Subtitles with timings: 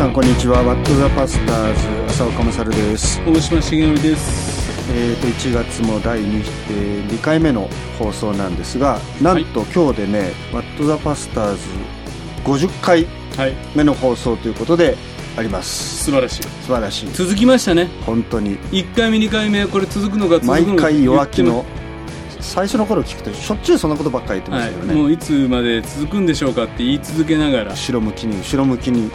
[0.00, 0.62] さんこんにちは。
[0.62, 3.20] ワット・ザ・パスターズ浅岡勝です。
[3.26, 4.90] 大島茂則です。
[4.94, 7.68] えーと1月も第 2,、えー、2回目の
[7.98, 11.60] 放送なんですがなんと今日でね「ワット・ザ・パスターズ」
[12.44, 13.06] 50回
[13.74, 14.96] 目の放送ということで
[15.36, 16.04] あります。
[16.04, 16.42] 素晴らしい。
[16.44, 17.12] 素晴らしい。
[17.12, 17.90] 続きましたね。
[18.06, 18.56] 本当に。
[18.72, 20.84] 1回目2回目これ続くのか続くのか。
[20.84, 21.66] 毎回弱気の
[22.40, 27.72] 最初の頃聞くとしょっちゅうそんなことばっかり言ってましたけどね、はい、もういつまで続くんでしょうかって言い続けながら。
[27.72, 29.10] 後ろ向きに後ろ向きに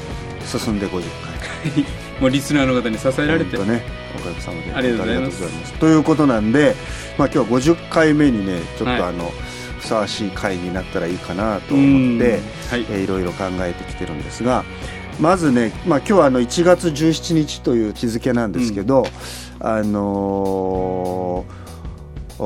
[0.46, 1.86] 進んで50回
[2.20, 3.58] もうリスナーの方に支えられて。
[3.58, 3.84] ね
[4.16, 4.74] おかげさまで。
[4.74, 5.74] ありがとうございます。
[5.74, 6.76] ということなんで、
[7.18, 9.34] まあ、今日は50回目にねちょっとあの、はい、
[9.80, 12.40] ふさわしい回になったらいいかなと思って、
[12.70, 12.86] はい。
[12.90, 14.64] えー、いろいろ考えてきてるんですが
[15.20, 19.06] まずね、まあ、今日はあの1月17日という日付なんですけど、
[19.60, 22.44] うん、あのー、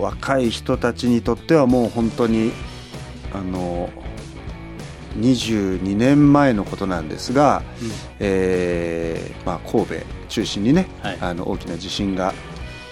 [0.00, 2.52] 若い人たちにとってはもう本当に
[3.32, 4.11] あのー
[5.18, 9.94] 22年前のことなんですが、うん、えー、まあ、神戸
[10.28, 12.32] 中心にね、はい、あの大きな地震が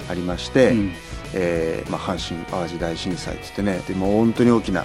[0.08, 0.92] ありまして、うん、
[1.34, 4.84] えー、まあ、阪神・淡路大震災って言ってねでも本当に大きな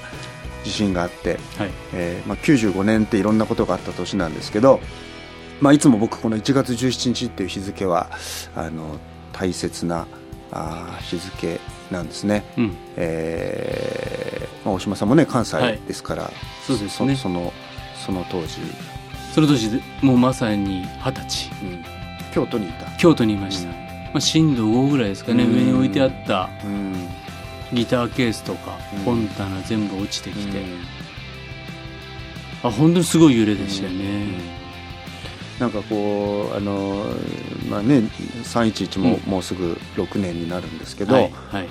[0.63, 4.79] 地震があって、はい、えー、まあ、95年っていろんなことがあった年なんですけど、
[5.61, 8.09] まあ、いつも僕この1月17日っていう日付は
[8.55, 8.97] あの
[9.31, 10.07] 大切な
[10.51, 11.59] あ日付
[11.91, 16.33] なんですね、うん、えー、まあ、大島さんもね関西ですから、はい、
[16.65, 17.15] そうですね。
[17.15, 17.53] その
[18.05, 18.59] その当時。
[19.33, 21.85] その当時もうまさに二十歳、うん、
[22.33, 22.89] 京都にいた。
[22.97, 26.49] 京都にいました、うん、まあ、震度5ぐらいですかね、上に置いてあった、
[27.73, 28.71] ギターケースとか
[29.03, 30.63] 本棚全部落ちてきて、
[32.63, 34.54] あ本当にすごい揺れでしたよね、
[35.59, 37.05] なんかこうあの
[37.69, 37.99] まあね
[38.43, 41.67] 311ももうすぐ6年になるんですけど、はいはい、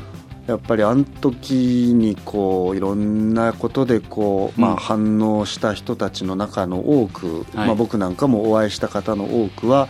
[0.46, 9.89] やっぱりあの時にこういろんなことでこう、まあ、反応した人たちの中の多く、まあ、僕なんかもお会いした方の多くは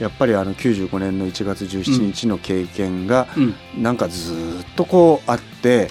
[0.00, 3.28] やっぱりあの95年の1月17日の経験が
[3.76, 5.88] なんかずっとこうあって、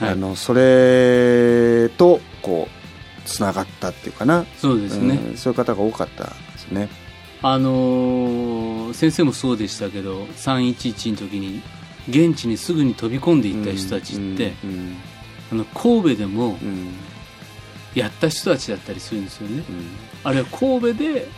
[0.00, 4.44] あのそれとこうつながったっていうかな。
[4.56, 6.32] そうですね、うん、そういう方が多かった
[6.70, 6.88] ね。
[7.40, 11.62] あのー、先生もそうでしたけど311の時に
[12.08, 14.96] 現地にすぐに飛び込んでいった人たちって、うんうん、
[15.52, 16.56] あの神戸でも
[17.94, 19.62] やった人たちだったりするんですよね、
[20.24, 21.28] あるいは神戸で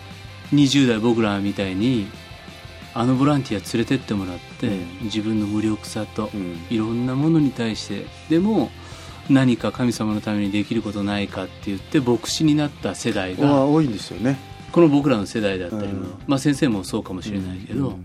[0.54, 2.06] 20代僕らみたいに
[2.94, 4.68] あのボランティア連れてってもらって、
[5.02, 6.30] 自分の無力さと、
[6.70, 8.70] いろんなものに対してでも
[9.28, 14.38] 何か神様のためにできることないかって言って牧師になった世代が多いんですよね
[14.72, 18.04] この僕らの世代だったりも、うん、まあ、先生もそうかもしれないけど、うん、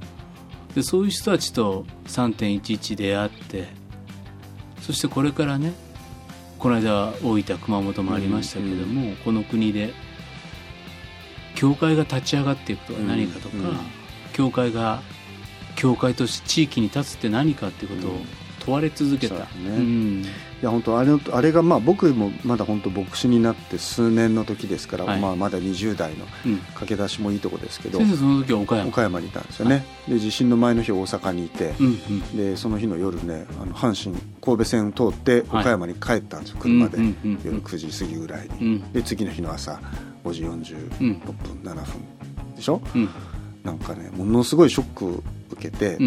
[0.74, 3.68] でそういう人たちと3.11出会って
[4.82, 5.74] そしてこれからね
[6.60, 9.94] この間大分熊本もありましたけども、この国で
[11.54, 13.56] 教会が立ち上がっていくとは何かとか、
[14.34, 15.02] 教会が
[15.76, 18.20] 教会として地域に立つって何かっていうことを
[18.60, 19.46] 問われ続けた、ね。
[19.66, 20.26] うん、
[20.62, 26.26] いや本当あれあれがまあ僕もまだ本当牧師になって数年の時ですから、はい、まあまだ20代の
[26.76, 28.90] 駆け出しもいいとこですけど、うん、その時は岡山。
[28.90, 36.98] 岡山にいたんですよね、はい、で地震の前の日大阪にいて、うんうん、でその日の夜ねあの阪神神戸線を通って岡山に帰ったんですよ、はい、車で、
[37.44, 39.82] 夜9時過ぎぐらいに、で次の日の朝
[40.24, 41.34] 5時46分、
[41.64, 43.10] 7分でしょ、うん、
[43.64, 45.98] なんかねものすごいショック受けて、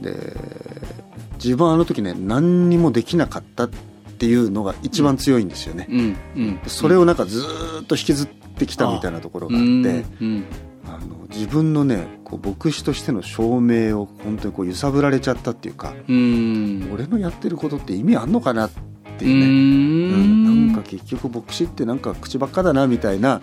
[0.00, 0.36] で
[1.44, 3.68] 自分はあの時ね何にもできなかったっ
[4.16, 7.44] ていうのが一番強いんですよね、うんうん、それをなんかず
[7.82, 10.04] っと引きずってきたみたいなところがあって、
[10.86, 18.70] あの自分のねこう牧師としての証明を本当にこう揺さぶられちゃったっていうか、うん、俺のやってることって意味あんのかなっ
[19.18, 23.40] ていうね、うん、なんか結局牧師ってなんか口ばっかだなみたいな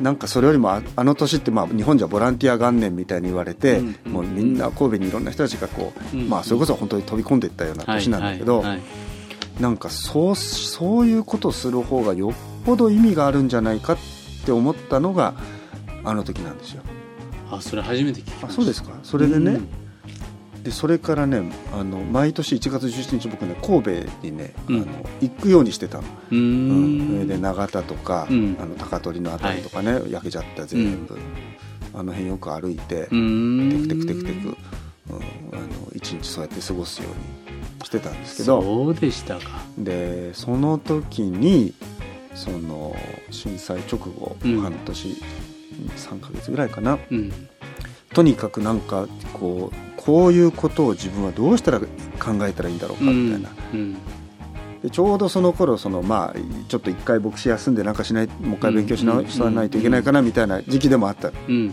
[0.00, 8.62] なんかそれよりもあの年ってまあ日本じゃボランティア元年みたいに言われて、もうみんな神戸にいろんな人たちがこう、まあ、それこそ本当に飛び込んでいったような年なんだけど、
[9.60, 12.32] なんかそうそういうことをする方がよっ
[12.66, 13.98] ぽど意味があるんじゃないかっ
[14.44, 15.34] て思ったのが
[16.04, 16.82] あの時なんですよ。
[17.50, 18.46] あそれ初めて聞きました。
[18.48, 18.90] あそうですか。
[19.02, 19.60] それでね、
[20.66, 23.90] でそれからねあの毎年1月17日僕ね神戸
[24.22, 24.86] にね、うん、あの
[25.20, 31.16] 行くようにしてたの、うん、で永田とか、うん、あの高取の辺りとかね、はい、焼けちゃった全部、
[31.94, 34.48] あの辺よく歩いてテクテクテクテク、
[35.08, 35.16] うん、
[35.52, 38.60] あの一日そうやって過ごすようにしてたんですけど。
[38.60, 39.62] そうでしたか。
[39.78, 41.74] でその時に
[42.34, 42.96] その
[43.30, 45.22] 震災直後、半年
[45.94, 46.98] 3か月ぐらいかな、
[48.12, 51.86] とにかくなんかこうこういうことを自分はどうしたら考
[52.46, 53.80] えたらいいんだろうかみたいな、うん。
[53.80, 53.96] うん、
[54.82, 56.38] でちょうどその頃そのまあ
[56.68, 61.70] ちょっと一回牧師休んでなんかしないもう一回勉強し直さないといけないかなみたいな時期でもあった、うん、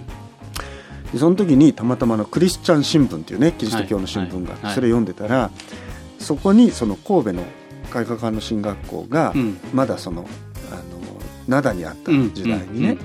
[1.14, 5.52] でその時にたまたまのクリスチャン新聞っていうねキリスト教の新聞が、はい、それ読んでたら、
[6.18, 7.44] そこにその神戸の
[7.92, 9.34] 開科館の進学校が
[9.74, 10.26] まだその、
[10.72, 10.82] あの
[11.48, 12.98] 灘にあった時代にね、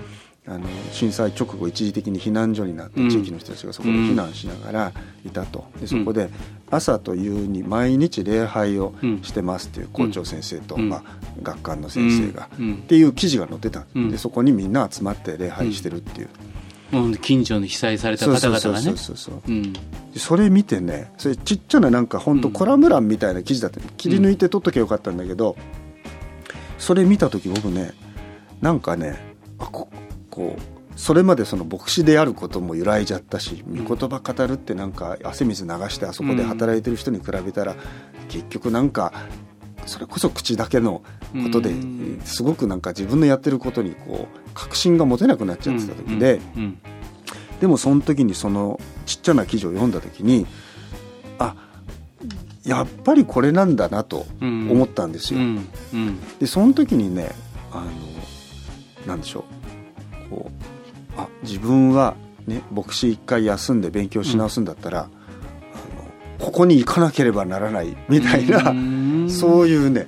[0.48, 4.92] あの震災直後一時的に避難所になった地域の人たちがそこで避難しながら
[5.26, 5.66] いたと。
[5.80, 6.30] でそこで
[6.70, 11.02] 朝と夕に毎日礼拝をしてますっていう校長先生と、まあ、
[11.42, 16.28] 学館の先生が、っていう記事が載ってたでそこにみんな集まって礼拝してるっていう。
[17.20, 18.94] 近所に被災された方々がね。
[20.16, 25.56] それ見てねそれちっちゃななんか本当コラム欄みたいな記事だった切り抜いて撮っときゃよかったんだけど、
[26.78, 27.92] それ見た時僕ね
[28.62, 29.18] なんかね
[29.58, 29.88] あこ
[30.30, 37.76] こうそれまでその牧師であることも揺らいじゃったし御言葉語るってなんか汗水流してあそこで働いてる人に比べたら
[38.28, 39.12] 結局なんか
[39.86, 41.02] それこそ口だけの
[41.44, 41.72] ことで
[42.24, 46.40] すごくなんか自分のやってることにこう確信が持てなくなっちゃってた時で
[47.60, 50.46] でもその時にそのちっちゃな記事を読んだ時に
[51.38, 51.54] あ
[52.64, 55.40] やっぱりこれなんだなと思ったんですよ。
[56.38, 57.30] でその時にね
[57.72, 57.84] あ
[59.06, 59.57] のなんでしょう
[61.42, 65.14] 自分は、ね、牧師一回休んで勉強し直すんだったら、うん、あの
[66.38, 68.60] ここに行かなければならないみたいな
[69.30, 70.06] そういうね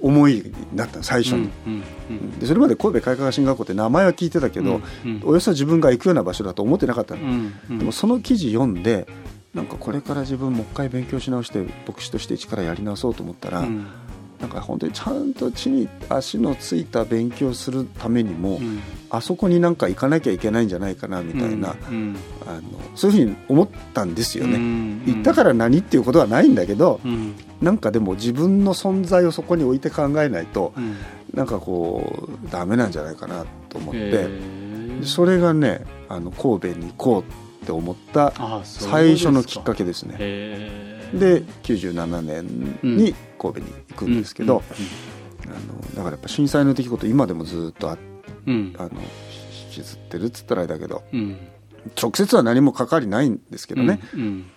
[0.00, 4.80] 思いになった最初に、うんうん、でそれまで神戸開科進学校って名前は聞いてたけど、
[5.24, 9.08] およそ自分が行くような場所だと思ってなかったの、でもその記事読んで
[9.54, 13.66] なんかこれから自分もう一回勉強し直して牧師として一からやり直そうと思ったら、
[14.40, 18.80] なんか本当にちゃんと地に足のついた勉強するためにも、うん、
[19.10, 22.62] あそこになんか行かなきゃいけないんじゃないかなみたいな、うん、あの
[22.94, 30.96] そういうふうに思ったんですよね、うん、行ったから何っていうことはないんだけど、うん、なんかでも自分の存在をそこに置いて考えないと、うん、
[31.34, 34.28] なんかこうダメなんじゃないかなと思って
[35.02, 37.22] それがねあの神戸に行こう
[37.64, 38.32] って思った
[38.64, 40.97] 最初のきっかけですね。
[41.14, 44.62] で97年に神戸に行くんですけど、
[45.46, 47.98] あのだからやっぱ震災の出来事今でもずっとあ、
[48.46, 51.38] うん、あの引きずってるっつったらあれだけど、うん、
[52.00, 54.00] 直接は何も関わりないんですけどね。
[54.14, 54.50] うんうん、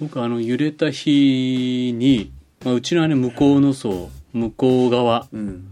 [0.00, 2.32] 僕あの揺れた日に、
[2.64, 5.70] まあ、うちの姉向こうの層向こう側、うん、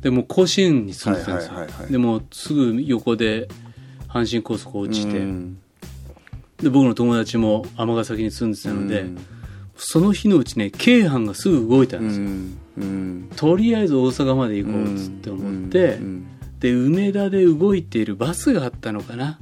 [0.00, 3.48] でも甲子園に住んでたんですよ、でもすぐ横で
[4.08, 5.58] 阪神高速落ちて、うん
[6.62, 9.18] で僕の友達も尼崎に住んでたので、うん、
[9.76, 12.26] その日のうちね京阪がすぐ動いたんですよ、
[12.78, 15.98] うん、とりあえず大阪まで行こうっつって思って、
[16.60, 19.38] で梅田で動いているバスがあったのかな。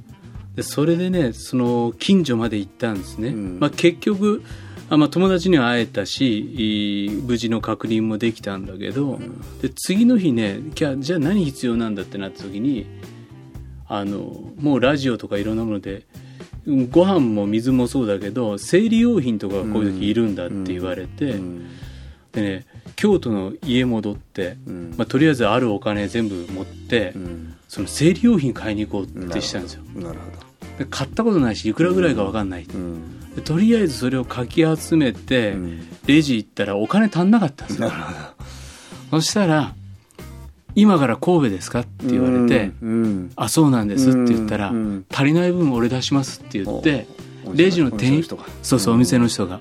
[0.56, 4.44] でそれでねその近所まで行ったんですね、まあ、結局
[4.88, 9.18] あ、まあ、友達には会えたし無事の確認もできたんだけど、
[9.62, 12.86] で次の日ねじゃあ何必要なんだってなった時に
[13.88, 16.06] あのもうラジオとかいろんなもので
[16.90, 21.34] ご飯も水もそうだけど生理用品とかがこういう時いるんだって言われて、
[22.32, 22.66] でね
[22.96, 24.56] 京都の家戻って、
[24.96, 27.14] まあ、とりあえずあるお金全部持って、
[27.68, 29.82] その生理用品買いに行こうってしたんですよ。
[29.94, 30.86] なるほど。
[30.90, 32.66] 買ったことないしいくらぐらいか分かんない、
[33.44, 35.54] とりあえずそれをかき集めて、
[36.06, 37.92] レジ行ったらお金足んなかったんですよ。
[39.10, 39.74] そしたら
[40.74, 44.72] 今から神戸ですか?」って言われて「うん、あそうなんです」って言ったら、
[45.12, 47.06] 足りない分俺出します」って言って
[47.52, 48.24] レジの店員
[48.62, 49.60] そうそうお店の人が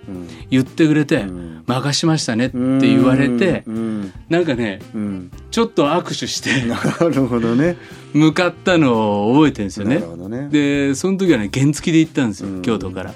[0.50, 1.26] 言ってくれて
[1.68, 3.64] 「任しましたね」って言われて
[4.30, 4.80] なんかね
[5.52, 6.80] ちょっと握手してな
[7.10, 7.78] るほどね。
[8.14, 10.04] 向かったのを覚えてるんですよね。
[10.52, 13.14] でその時はね原付で行ったんですよ京都から。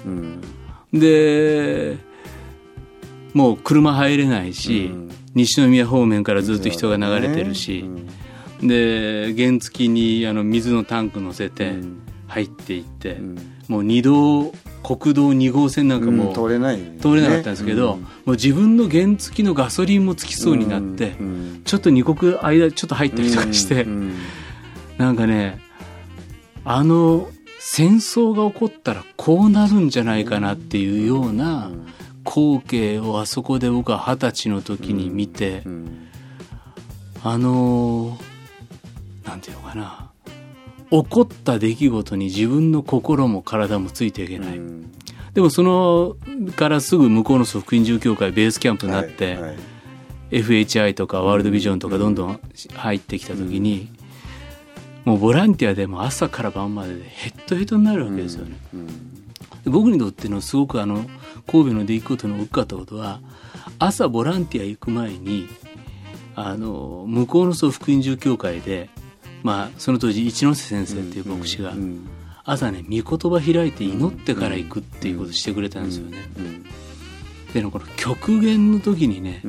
[0.92, 1.96] で
[3.34, 4.90] もう車入れないし
[5.34, 7.84] 西宮方面からずっと人が流れてるし、
[8.62, 11.74] で原付にあの水のタンク乗せて
[12.26, 13.18] 入っていって、
[13.68, 21.16] もう二道国道2号線なんかも通れない、通れなかったんですけど、もう自分の原付のガソリンもつきそうになって、
[21.64, 23.86] ちょっと二国間ちょっと入ったりとかして、
[24.96, 25.60] なんかね
[26.64, 27.28] あの
[27.60, 31.70] 戦争が起こったらこうなるんじゃないかなっていうような、
[32.28, 36.08] 光景をあそこで僕は二十歳の時に見て、うんうん、
[37.22, 38.18] あの
[39.24, 40.10] なんていうのかな。
[40.90, 44.90] 起こった出来事に自分の心も体もついていけない、うん、
[45.34, 46.16] でもその
[46.56, 49.56] からすぐ向こうの福音住教会ベースキャンプになって、はいはい、
[50.30, 52.40] FHI とかワールドビジョンとかどんどん
[52.74, 53.90] 入ってきた時に、
[55.04, 58.56] もうボランティアでも朝から晩まででヘッドヘッドになるわけですよね。
[59.68, 61.04] 僕にとってのすごくあの
[61.46, 63.20] 神戸の出来事の大きかったことは
[63.78, 65.48] 朝ボランティア行く前に
[66.34, 68.90] あの向こうの総福音住教会で、
[69.42, 71.72] まあ、その当時一ノ瀬先生っていう牧師が、
[72.44, 76.18] 朝ね御言葉開いて祈ってから行くっていうことしてくれたんですよね。
[77.52, 79.42] でこの極限の時にね、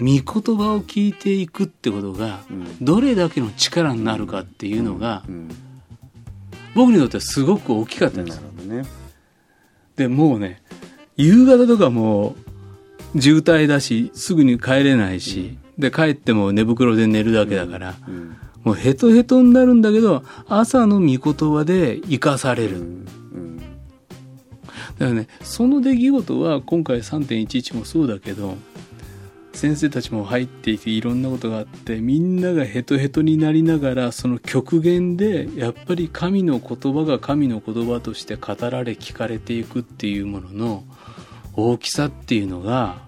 [0.00, 2.40] 御言葉を聞いていくってことが
[2.80, 5.24] どれだけの力になるかっていうのが
[6.74, 8.40] 僕にとってはすごく大きかったんです。
[8.66, 8.82] ね、
[9.98, 10.62] でもうね
[11.16, 12.36] 夕方とかも
[13.18, 17.96] 渋滞だしすぐに帰れないし、で帰っても寝袋で寝るだけだから、
[18.62, 23.04] もうヘトヘトになるんだけど朝の御言葉で生かされる。
[24.98, 28.56] だからねその出来事は今回3.11もそうだけど
[29.52, 40.84] 先生たちも入っていていろんなことがあってみんながヘトヘトになりながらその極限でやっぱり神の言葉が神の言葉として語られ聞かれていくっていうものの
[41.54, 43.00] 大きさっていうのが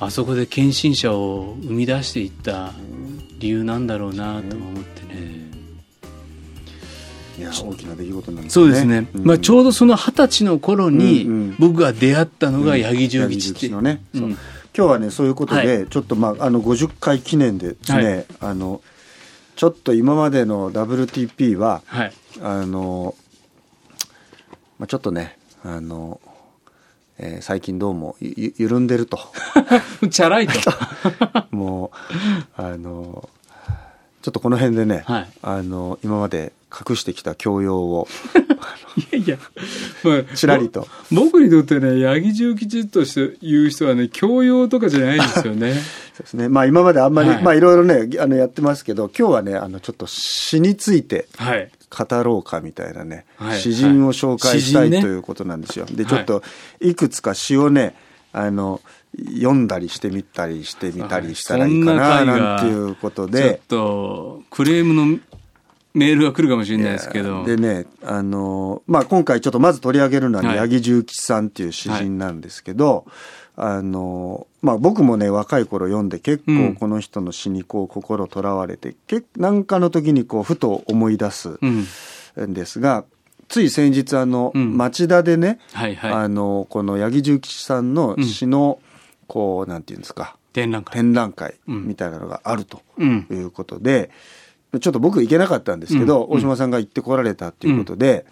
[0.00, 2.72] あそこで献身者を生み出していった
[3.38, 5.48] 理由なんだろうなと思ってね。
[7.38, 8.64] いや大きな出来事なんですね。
[8.64, 9.08] そうですね。
[9.14, 14.02] うん、まあちょうどその二十歳の頃に僕が出会ったのが八木重吉って、のね。
[14.78, 18.80] 今日はねそういうことで、はい、ちょっとまああの50回記念でですね、はい、あの
[19.56, 23.16] ちょっと今までの WTP は、はい、あの
[24.78, 26.20] まあちょっとねあの
[27.20, 29.18] えー、最近どうもゆ緩んでると。
[30.08, 30.54] チャラいと。
[31.50, 31.90] も
[32.56, 33.28] う、あの、
[34.22, 38.08] ちょっとこの辺でね、はい、あの、今まで隠してきた教養を。
[39.12, 39.38] いやいや、
[40.02, 40.86] まあ、ちらりと。
[41.12, 45.74] 僕にとってね、八木重吉として言う人はね、教養とかじゃないんですよね。
[46.14, 46.48] そうですね。
[46.48, 55.86] まあ今まであんまり、はい、まあいろいろね、あのやってますけど、今日はね、あのちょっと詩について、はい、語ろうかみたいなね、はい、詩人を紹介したい、はい、ということなんですよ。
[55.86, 56.42] でちょっと
[56.80, 57.94] いくつか詩をね
[58.32, 58.80] あの
[59.16, 65.18] 読んだりしてみたりしてみたりしたらいいかななんていうことでちょっとクレームの
[65.98, 67.44] メールが来るかもしれないですけど。
[67.44, 73.04] でねあの、まあ、今回ちょっとまず取り上げるのは、ね、八木重吉さんっていう詩人なんですけど、
[73.56, 81.86] あのまあ、僕もね若い頃読んで結構この人の詩にこう心とらわれて、うん、何かの時にこうふと思い出すん。
[82.36, 83.04] ですが、うん、
[83.48, 88.78] つい先日あの、町田でね、はいはい、あのこの八木重吉さんの詩の
[89.26, 90.94] こうなんていうんですか展覧会。
[90.94, 94.10] 展覧会みたいなのがあるということで、
[94.80, 98.26] ちょっと僕行けなかったんですけど、大島さんが行ってこられたっていうことで。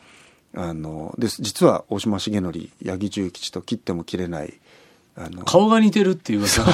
[0.58, 4.54] あのです実は大島重則八木重吉と切っても切れない
[5.14, 6.64] あの顔が似てるっていう噂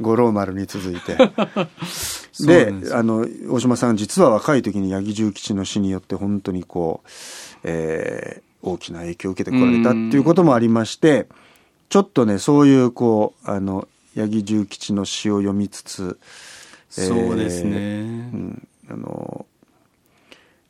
[0.00, 1.16] 五郎丸に続いて。
[2.40, 7.08] であの大島さん実は若い時に八木重吉の死によって本当にこう、
[7.64, 11.26] えー、大きな影響を受けてこられたっていうこともありまして
[11.90, 16.18] ちょっとねそういうこうあの八木重吉の詩を読みつつ、
[16.96, 17.80] えー、そうですね、う
[18.36, 19.46] ん、あの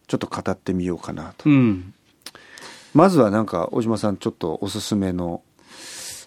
[0.07, 1.95] ちょっと語ってみようかなと、うん、
[2.95, 5.43] まずはなんか大島さんちょっとおすすめの。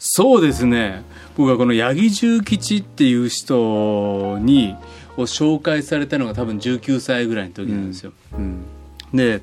[0.06, 1.04] そうですね。
[1.38, 4.76] 僕はこの八木重吉っていう人に
[5.18, 8.12] を紹介されたのが多分19歳ぐらいの時なんですよ。
[8.34, 8.66] うん。
[9.12, 9.42] うん、でやっ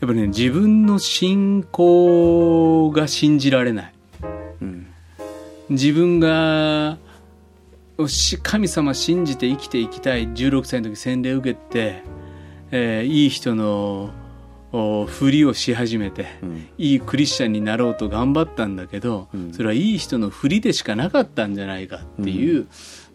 [0.00, 3.94] ぱりね自分の信仰が信じられない、
[4.60, 4.86] うん、
[5.70, 6.98] 自分が
[8.42, 10.28] 神様信じて生きていきたい。
[10.28, 12.02] 16歳の時洗礼を受けて、
[12.70, 14.10] えー、いい人の
[15.06, 22.66] ふりをし始めて、うん、いいクリスチャンになろうと頑張ったんだけど、うん、それはいい人のふりでしかなかったんじゃないかっていう、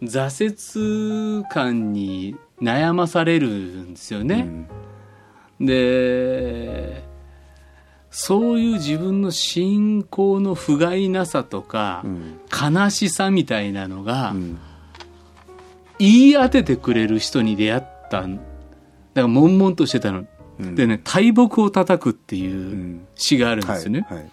[0.02, 4.48] うん、挫折感に悩まされるんですよね。
[5.60, 7.04] で
[8.10, 12.04] そういう自分の信仰の不甲斐なさとか、
[12.52, 14.36] 悲しさみたいなのが、
[16.01, 18.34] 言い当ててくれる人に出会っただか
[19.13, 20.25] ら悶々としてたの。
[20.60, 24.05] でね大木を叩くっていう詩があるんですよね。
[24.10, 24.31] はいはい、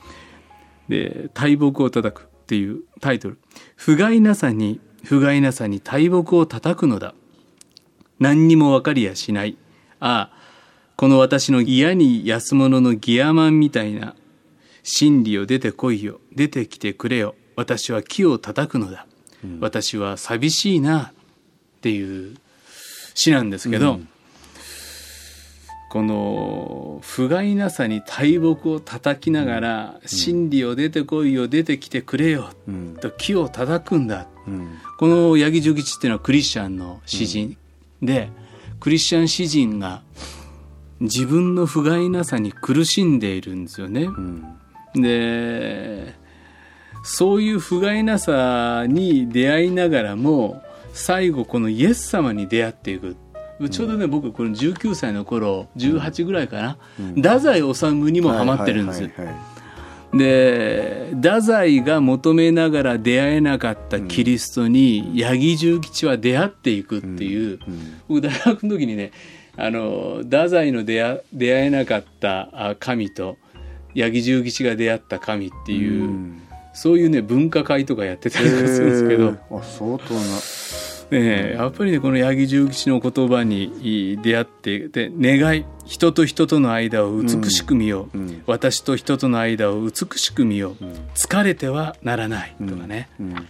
[0.88, 3.38] で大木を叩くっていうタイトル
[3.76, 7.14] 「不甲斐なさに不甲斐なさに大木を叩くのだ。
[8.18, 9.56] 何にも分かりやしない。
[10.00, 10.38] ああ
[10.96, 14.16] この私の嫌に安物のギアマンみたいな
[14.82, 16.20] 真理を出てこいよ。
[16.34, 17.34] 出てきてくれよ。
[17.56, 19.06] 私は木を叩くのだ、
[19.44, 21.12] うん、私は寂しいな
[21.78, 22.36] っていう
[23.14, 24.08] 詩なんですけど、うん。
[25.90, 32.50] この不甲斐なさに大木を叩きながら「真理を出てこいよ出てきてくれよ」
[33.00, 34.28] と木を叩くんだ、
[34.98, 37.56] この八木重吉っていうのはクリスチャンの詩人
[38.02, 38.28] で
[38.80, 40.02] クリスチャン詩人が
[41.00, 44.08] 自分の不甲斐なさに苦しんでいるんですよね。
[44.94, 46.14] で
[47.02, 53.16] そういう不甲斐なさに出会いながらも最後このイエス様に出会っていく。
[53.70, 59.10] ちょうどね、うん、僕この19歳の頃18ぐらいかな、うん、太宰治にもハマってるんですよ、
[60.14, 67.58] で太宰が求めながら出会えなかったキリストに八木重吉は出会っていくっていう、
[68.06, 69.10] 僕大学の時にね
[69.56, 73.38] あの太宰の出会出会えなかった神と
[73.96, 76.38] 八木重吉が出会った神っていう、
[76.72, 80.20] そういうね文化会とかやってたりするんですけど、えー、あ相当な
[81.10, 92.54] ね、やっぱりねこの八木重吉の言葉に出会ってで願い人と人との間を美しく見よう、うん、私と人との間を美しく見よう、うん、疲れてはならない。
[92.58, 93.48] とかね、うん、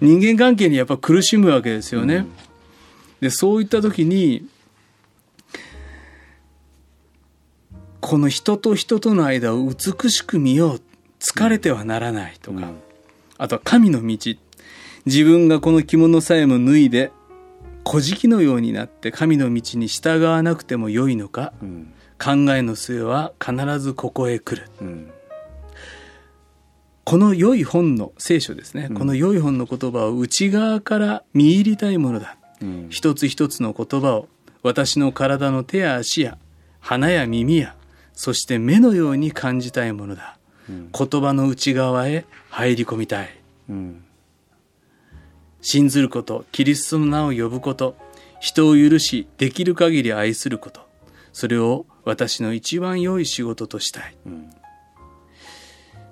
[0.00, 2.26] 人間関係にやっぱ苦しむわけですよね。
[3.20, 4.46] でそういった時に
[8.00, 10.80] この人と人との間を美しく見よう。
[11.20, 12.70] 疲れてはならないとか、
[13.38, 14.16] あとは神の道
[15.08, 17.12] 自分がこの着物さえも脱いで
[17.88, 25.10] 古事記のようになって神の道に従わなくてもよいのか、うん、考えの末は必ずここへ来る、うん、
[27.04, 32.36] この良い本の聖書ですね、うん、この良い本の言葉を内側から見入りたいものだ、
[32.90, 34.28] 一つ一つの言葉を
[34.62, 36.36] 私の体の手や足や
[36.80, 37.74] 鼻や耳や
[38.12, 40.36] そして目のように感じたいものだ、
[40.68, 43.30] 言葉の内側へ入り込みたい、
[45.60, 47.96] 信ずること、キリストの名を呼ぶこと、
[48.40, 50.80] 人を許し、できる限り愛すること、
[51.32, 54.16] それを私の一番良い仕事としたい。
[54.26, 54.50] うん、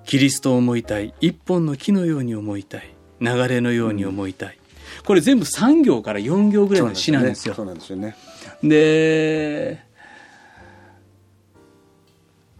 [0.05, 1.13] キリストを思いたい。
[1.21, 2.93] 一本の木のように思いたい。
[3.19, 4.57] 流れのように思いたい。
[4.99, 7.55] うん、これ全部3行から4行ぐらいの詩なんですよ。
[7.55, 8.15] そうなんですよね。
[8.61, 9.85] で、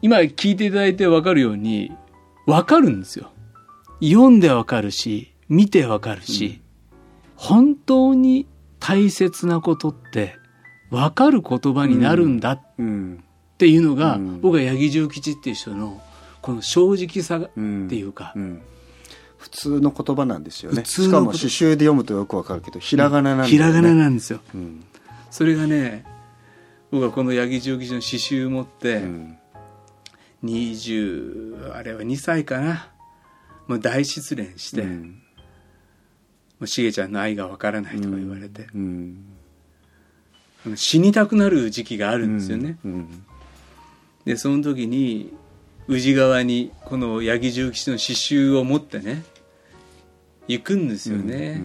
[0.01, 1.91] 今聞いていただいて分かるように、
[2.46, 3.32] 分かるんですよ。
[4.01, 6.62] 読んで分かるし、見て分かるし、
[7.38, 8.47] 本当に
[8.80, 10.36] 大切なことって
[10.89, 12.62] 分かる言葉になるんだっ
[13.58, 16.02] ていうのが、うん、僕は八木重吉っていう人の
[16.41, 18.41] この正直さっていうか、うん。
[18.41, 18.62] うん、
[19.38, 20.84] 普通の言葉なんですよね。
[20.84, 24.39] しかも刺繍で読むとよくわかるけどひらがななんですよ、ね、ひらがななんですよ、
[25.30, 26.06] それがね
[26.91, 29.38] 僕はこの八木重吉の刺繍を持って、うん、
[30.43, 32.91] 20あれは2歳かな。
[33.67, 35.21] もう大失恋して、うん
[36.65, 39.26] しげちゃんの愛がわからないとか言われて、うん。
[40.65, 43.26] うん、死にたくなる時期があるんですよね、うん、
[44.26, 45.34] でその時に
[45.88, 49.24] 宇治川にこの八木重吉の刺繍を持ってね
[50.48, 51.62] 行くんですよね、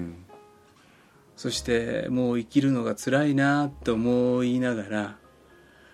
[1.37, 5.17] そしてもう生きるのが辛いなと思いながら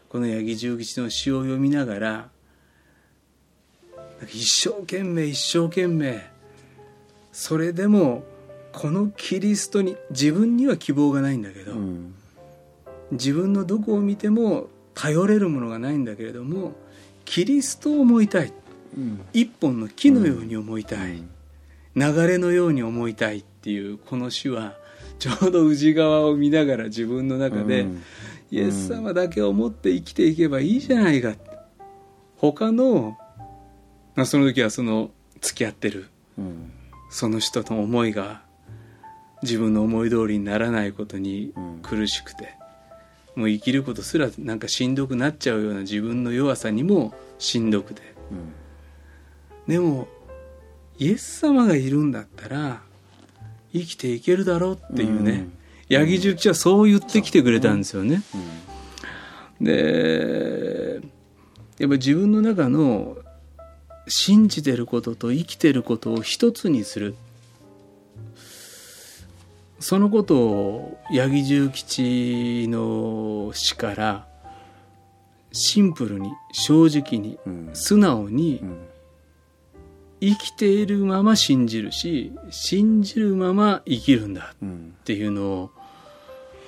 [0.09, 2.29] この八木重吉の詩を読みながら
[4.33, 6.27] 一生懸命一生懸命
[7.31, 8.25] それでも
[8.73, 12.15] このキリストに自分には希望がないんだけど、うん、
[13.13, 16.73] 自分のどこを見ても頼れるものがないんだけれども
[17.25, 18.53] キリストを思いたい、
[18.97, 21.29] うん、一本の木のように思いたい、うん、
[21.95, 24.77] 流れのように思いたいっていうこの詩は
[25.19, 27.87] ちょうど宇治川を見ながら自分の中で、
[28.53, 31.35] イエス様だけを持って生きていけばいいじゃないか。
[32.37, 33.19] 他の
[34.25, 36.09] その時はその付き合ってる、
[37.11, 38.43] その人の思いが
[39.43, 42.59] 自分の思い通りにならないことに苦しくて、
[43.39, 50.09] もう生きることすらなんかしんどくなっちゃうような自分の弱さにもしんどくて、うん、でも
[50.99, 52.83] イエス様がいるんだったら
[53.73, 55.47] 生きていけるだろうっていうね、
[55.89, 58.23] うん、八木重吉はそう言ってきてくれたんですよね。
[59.61, 61.01] うん、で
[61.79, 63.19] やっぱ自分の中の
[64.09, 67.15] 信じてることと生きてることを一つにする
[69.81, 74.27] そのことを八木重吉の詩から
[75.53, 77.39] シンプルに正直に、
[77.73, 78.63] 素直に
[80.21, 84.69] 生きているまま信じるし信じるまま生きるんだっ
[85.05, 85.71] ていうの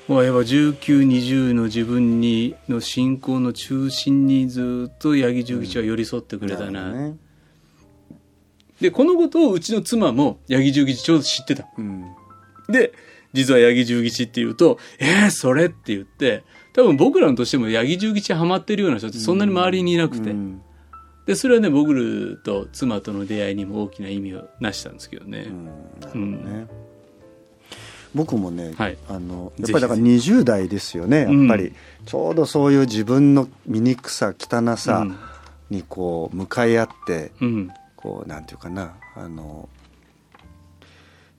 [0.08, 7.16] を、やっぱ1920の自分にの信仰の中心にずっと八木重吉は寄り添ってくれたな、うんね、
[8.80, 12.16] でこのことをうちの妻も八木重吉ちょうど知ってた、うん
[12.70, 12.92] で、
[13.32, 20.34] 実は八木重吉って言うと、えー、それって言って、多分僕らのとしても八木重吉ハマってるような人ってそんなに周りにいなくて。
[21.26, 25.46] で、それはね、僕と妻との出会いにも大きな意味をなしたんですけどね。
[26.14, 26.66] うん、ね。
[28.14, 31.72] 僕もね、はい、あのやっぱりだから20代ですよね、やっぱり、
[32.06, 35.06] ちょうどそういう自分の醜さ汚さ
[35.70, 39.68] にこう向かい合って、うん、こうなんていうかなあの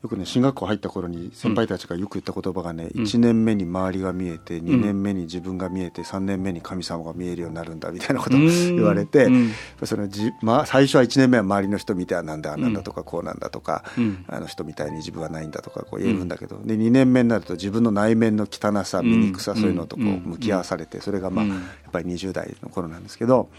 [0.01, 9.51] よくね進学校入った頃に先輩たちがよく言った言葉がね、うん、1年目に周りが見えて2年目に自分が見えて3年目に神様が見えるようになるんだみたいなことを言われて、うん、
[9.83, 21.57] そのじまあ、最初は1年目は周りの人見てはなんだなんだとかこうなんだとか、うん、あの人みたいに自分はないんだとかこう言えるんだけど、で2年目になると自分の内面の汚さ醜さそういうのとこう向き合わされてそれがまあやっ
[21.91, 23.49] ぱり20代の頃なんですけど。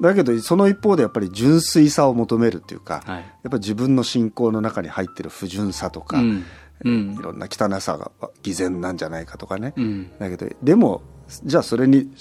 [0.00, 6.44] だけどその一方でやっぱり純粋さを求めるっていうか、はい、やっぱり自分の信仰の中に入ってる不純さとか、うん。
[6.84, 8.10] うん、いろんな汚さが
[8.42, 11.00] 偽善なんじゃないかとかね、うん、だけどでも
[11.42, 12.12] じゃあそれに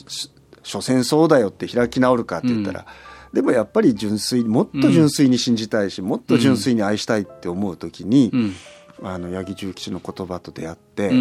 [0.64, 2.86] 所詮そうだよって開き直るかって言ったら、
[3.34, 8.32] でもやっぱり純粋もっと純粋に信じたいし、もっと純粋に愛したいって思う時に、
[9.04, 11.12] あの八木重吉の言葉と出会って、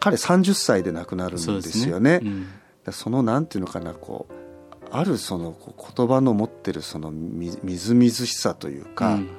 [0.00, 2.18] 彼30歳で亡くなるんですよね。
[2.18, 2.46] そ、ね、
[2.90, 4.45] そのなんていうのかなこう
[4.90, 5.54] あるその
[5.96, 9.30] 言葉の持ってるそのみずみずしさというか、うん、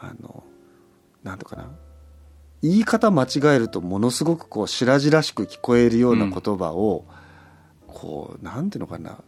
[0.00, 0.44] あの
[1.22, 1.70] なんとかな
[2.62, 7.04] 言い方間違えるとものすごくこう白々しく聞こえるような言葉を、
[7.88, 9.18] うん、こうなんていうのかな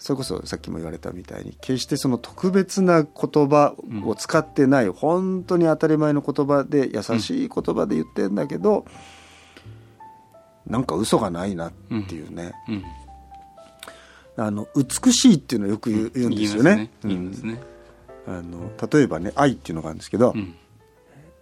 [0.00, 3.74] それこそさっきも言われたみたいに決してその特別な言葉
[4.04, 8.86] を使ってない、うん、本当に当たり前の言葉で優しい言葉で言ってんだけど、
[10.66, 11.72] うん、なんか嘘がないなっ
[12.08, 12.84] ていうね、うん、
[14.36, 16.90] あの美しいっていうのをよく言う,、言うんですよね。
[18.26, 20.54] あの例えばね愛っていうのがあるんですけど、うん、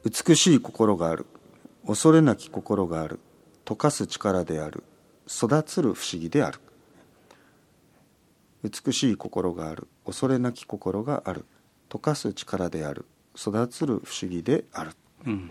[0.05, 1.27] 美しい心がある
[1.87, 3.18] 恐れなき心がある
[3.64, 4.85] 溶かす力である
[5.27, 6.61] 育つる不思議である。
[8.64, 11.44] 美しい心がある恐れなき心がある
[11.88, 13.05] 溶かす力である
[13.37, 14.90] 育つる不思議である、
[15.27, 15.51] うん、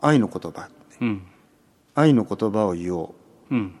[0.00, 0.68] 愛の言葉、
[1.00, 1.26] うん、
[1.96, 3.14] 愛の言葉を言お
[3.50, 3.80] う、うん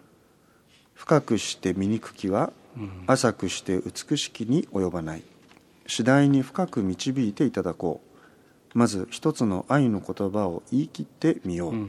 [0.98, 2.52] 深くして醜きは
[3.06, 5.22] 浅くして美しきに及ばない。
[5.86, 8.08] 次第に深く導いていただこう。
[8.76, 11.86] まず一つの愛の言葉を言い切ってみよう、うん。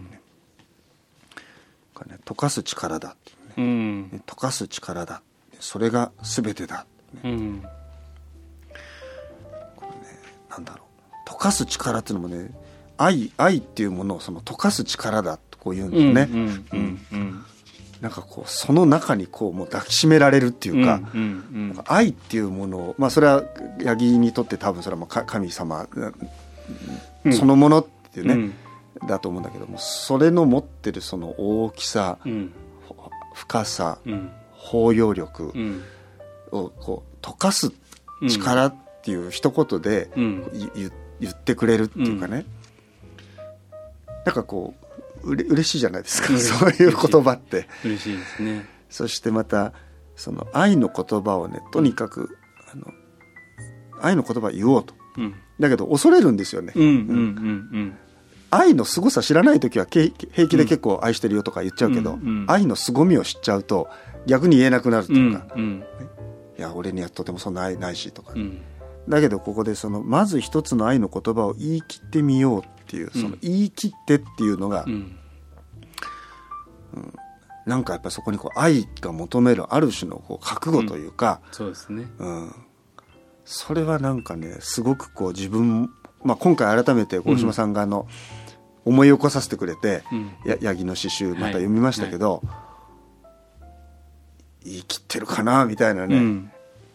[2.07, 3.09] ね、溶かす力だ。
[3.09, 3.15] ね、
[3.57, 5.21] うん、溶かす力だ。
[5.59, 6.85] それが全てだ、
[7.23, 7.63] ね、うん、
[9.75, 9.95] これね
[10.49, 10.85] なんだろ
[11.25, 11.29] う。
[11.29, 12.51] 溶かす力っていうのもね
[12.95, 16.29] 愛愛っていうものをその溶かす力だとこう言うんですね。
[16.31, 17.45] うん
[18.01, 21.01] なんかこうその中にこうもう抱きしめられるっていうか,、
[21.85, 23.43] 愛っていうものを、まあ、それは
[23.83, 25.87] 八木にとって多分それはもう神様
[27.31, 28.51] そのものっていうね、
[29.05, 32.17] だと思うんだけどもそれの持ってるその大きさ、
[33.33, 33.99] 深さ、
[34.51, 35.53] 包容力
[36.51, 37.71] をこう溶かす
[38.29, 42.45] 力っていう一言で言ってくれるっていうかね、
[44.25, 44.73] なんかこ
[45.23, 47.67] ううれ嬉しいじゃないですか、そういう言葉って。
[47.83, 48.65] 嬉しいですね。
[48.89, 49.73] そしてまた
[50.15, 52.37] その愛の言葉をねとにかく
[52.73, 52.85] あの
[54.01, 56.73] 愛の言葉を言おうと、うん、だけど恐れるんですよね、
[58.51, 63.87] 愛の凄さ知らない時は平気で結構愛してるよとか言っちゃうけど、うんうん、愛の凄みを知っちゃうと
[64.25, 65.83] 逆に言えなくなるというか、うんうん、
[66.57, 68.61] いや俺にはとてもそんな愛ないしとか、うん、
[69.09, 75.17] だけどここでそのまず一つの愛の言葉を言い切ってみようっていうその言い切ってっていうのが、うん、
[76.93, 77.13] うん、
[77.65, 82.55] なんかやっぱそこにこう愛が求めるある種のこう覚悟というか、うん、そうですね、うん、
[83.45, 85.89] それはなんかねすごくこう自分、
[86.23, 88.07] まあ、今回改めて大島さんがあの、
[88.85, 90.03] 思い起こさせてくれて、
[90.45, 92.51] や八木の詩集また読みましたけど、は
[93.61, 93.63] い。
[93.63, 93.69] は
[94.65, 96.51] い、言い切ってるかなみたいなね、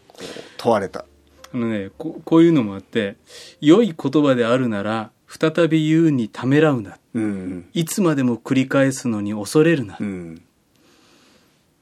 [0.09, 0.23] こう
[0.57, 1.05] 問われた。
[1.55, 3.17] あのねここういうのもあって
[3.61, 10.43] 良い言葉であるなら再び言うにためらうな、うん、いつまでも繰り返すのに恐れるな、うん、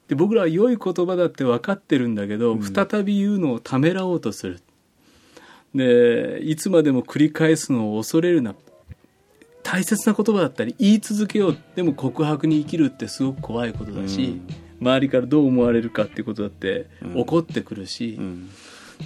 [0.07, 4.61] で僕らは良い言葉だって分かってるんだけど、うん、再び言うのをためらおうとする。
[5.73, 8.53] でいつまでも繰り返すのを恐れるな。
[9.63, 11.57] 大切な言葉だったり言い続けよう。
[11.75, 14.39] でも告白に生きるってすごく怖いことだし、
[14.79, 18.19] 周りからどう思われるかっていうことだって怒ってくるし、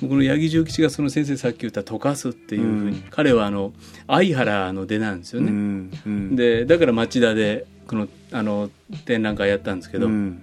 [0.02, 3.73] 僕の八木重吉がその先生さっき言った「溶かす」っていうふうに、彼はあの
[4.08, 5.89] 相原の出なんですよね、
[6.36, 8.69] でだから町田でこのあの
[9.06, 10.41] 展覧会やったんですけど、うん、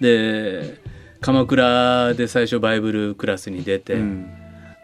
[0.00, 0.78] で
[1.20, 3.98] 鎌倉で最初バイブルクラスに出て、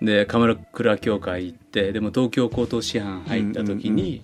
[0.03, 4.23] で鎌倉教会行ってでも東京高等師範入った時に、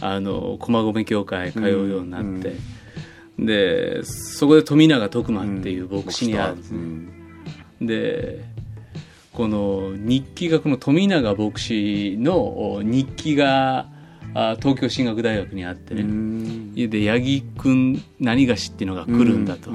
[0.00, 2.54] あの駒込教会通うようになって、
[3.38, 6.54] でそこで富永徳馬っていう牧師に会う。
[6.54, 7.20] んですね。
[7.80, 8.44] で
[9.40, 13.86] この日記がこの富永牧師の日記が
[14.34, 16.88] あ東京進学大学にあってね。
[16.88, 19.70] で八木君何がしっていうのが来るんだと。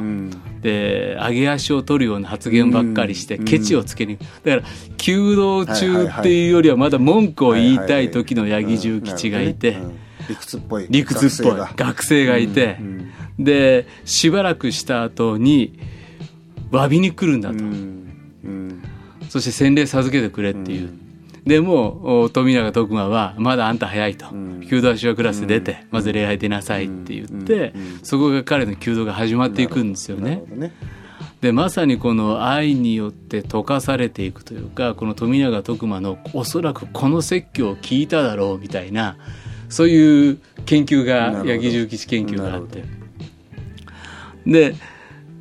[0.62, 4.20] で上げ足を取るような発言ばっかりしてケチをつけに。
[4.44, 4.64] だから
[4.98, 9.80] 弓道中っていうよりはまだ文句を言いたい時の八木重吉がいて
[10.30, 10.86] 理屈っぽい。
[10.92, 11.60] 理屈っぽい。
[11.76, 12.38] 学生が。
[12.38, 12.78] いて。
[13.40, 15.80] でしばらくした後に
[16.70, 17.64] 詫びに来るんだと
[19.30, 20.90] そして洗礼授けてくれっていう。
[21.46, 24.26] でも富永徳馬はまだあんた早いと、
[24.62, 30.42] 弓道足はクラス出て、まず礼拝出なさいって言って、そこが彼の弓道が始まっていくんですよね。
[31.42, 39.18] でまさにこの愛によって溶かされていくというかこの富永徳馬のおそらくこの説教を聞いただろうみたいな
[39.70, 42.84] そういう研究が八木重吉研究があって。
[44.48, 44.76] で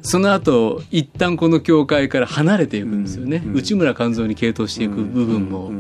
[0.04, 5.72] その後一旦この教会から離れていくんですよね、うん、内村勘三に傾倒していく部分も、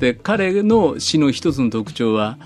[0.00, 2.38] で彼の死の一つの特徴は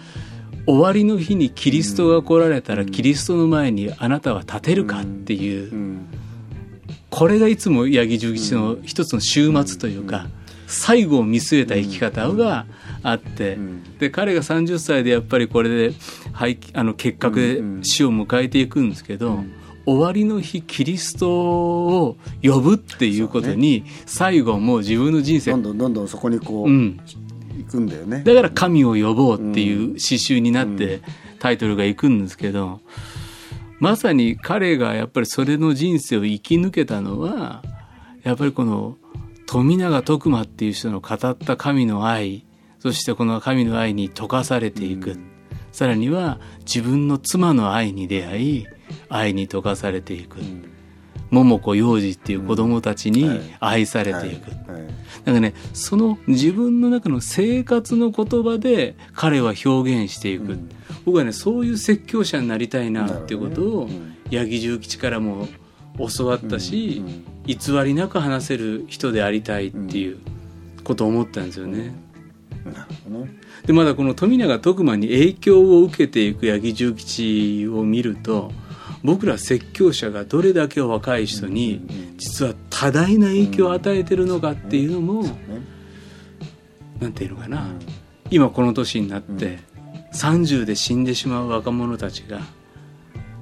[0.66, 6.00] 終わりの日にキリストが来られたらキリストの前にあなたは立てるかっていう。
[7.10, 10.26] これがいつも八木重吉の一つの終末というか
[10.66, 12.66] 最後を見据えた生き方が
[13.04, 13.56] あって
[14.00, 15.94] で彼が30歳でやっぱりこれで
[16.72, 19.44] あの結核で死を迎えていくんですけど。
[19.86, 27.00] 終わりの日キリストを呼ぶっていうことに、最後もう自分の人生どんどんどんどんそこにこう、うん、
[27.58, 28.22] 行くんだよね。
[28.24, 31.02] だから神を呼ぼうっていう詩集になって
[31.38, 32.80] タイトルがいくんですけど、
[33.78, 37.62] まさに彼がやっぱりそれの人生を生き抜けたのは
[38.22, 38.96] やっぱりこの
[39.46, 42.46] 富永徳馬っていう人の語った神の愛
[42.78, 45.30] そしてこの神の愛に溶かされていく、うん、
[45.72, 48.66] さらには自分の妻の愛に出会い
[49.08, 50.64] 愛に溶かされていく、うん、
[51.30, 53.28] 桃子幼児っていう子供たちに
[53.60, 54.50] 愛されていく、
[55.24, 60.68] なんかねその自分の中の生活の言葉で彼は表現していく、うん、
[61.04, 63.88] 僕はねそういう説教者になりたいなっていうことを、
[64.30, 65.48] 八木重吉からも
[66.16, 67.02] 教わったし、
[67.46, 70.18] 偽りなく話せる人でありたいっていう
[70.82, 71.94] ことを思ったんですよね。
[73.66, 78.52] でまだこの富永徳馬に影響を受けていく八木重吉を見ると
[79.04, 81.86] 僕ら説教者がどれだけ若い人に
[82.16, 85.24] 実は多大な影響を与えてるのかっていうのも
[87.00, 87.68] 何て言うのかな。
[88.30, 89.58] 今この年になって
[90.14, 92.40] 30で死んでしまう若者たちが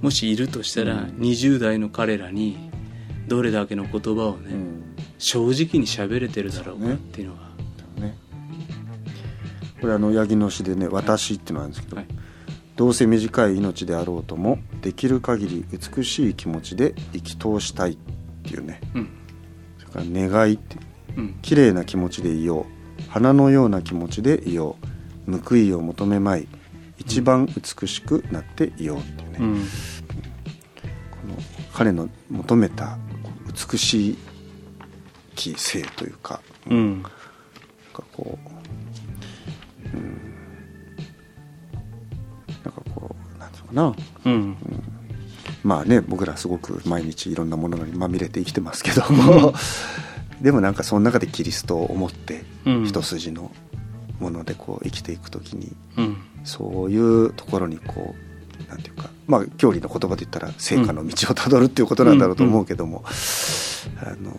[0.00, 2.70] もしいるとしたら20代の彼らに
[3.28, 4.50] どれだけの言葉をね
[5.18, 7.52] 正直に喋れてるだろうかっていうのは。
[9.80, 12.06] これあの八木の詩でね「私」っていうのなんですけど、はい
[12.76, 17.96] どうせ短い命であろうともできる限り美しい気持ちで生き通したいっ
[18.42, 19.08] ていうね、うん、
[19.78, 20.76] それから願いって
[21.42, 23.10] 綺麗な気持ちでいよう。
[23.10, 24.76] 花のような気持ちでいよ
[25.26, 25.38] う。
[25.38, 26.48] 報いを求めまい。
[26.98, 29.66] 一番美しくなっていようっていうね、うん、こ
[31.26, 31.34] の
[31.72, 32.96] 彼の求めた
[33.70, 34.18] 美しい
[35.34, 37.12] 気性というか、うん、なん
[37.92, 38.52] かこう
[43.72, 44.56] な、うん、うん、
[45.62, 49.50] まあね僕らすごく毎日いろんなものにまみれて生きてますけども、う
[50.40, 52.44] ん、でもなんかその中でキリストを思って
[52.86, 53.50] 一筋の
[54.20, 63.04] ものでこう生きていく時に、うん、そういうところにこうなんていうかまあ教理の言葉で言ったら成果の道をたどるっていうことなんだろうと思うけども、
[64.00, 64.38] あの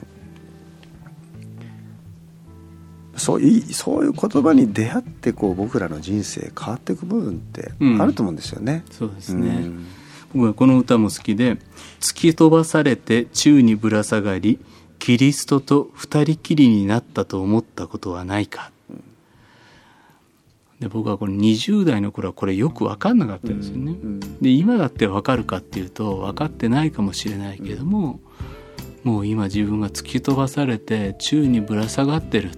[3.15, 7.71] そういうそういう言葉に出会ってこう僕らの人生変わっていく部分って
[8.02, 8.84] あると思うんですよね。
[8.88, 9.86] うん、そうですね、うん、
[10.34, 11.58] 僕はこの歌も好きで
[12.02, 14.60] 「突き飛ばされて宙にぶら下がり
[14.99, 18.71] キリストと二人きりになったと思ったことはないか」
[20.80, 23.95] で僕はこれ20代の頃はこれよく分かんなかったんですよね。
[24.41, 28.19] で今だって分かるかっていうと分かってないかもしれないけども
[29.04, 32.52] もう今自分が突き飛ばされて宙にぶら下がってる